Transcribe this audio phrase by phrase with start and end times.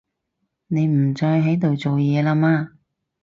[0.65, 2.71] 你唔再喺度做嘢啦嘛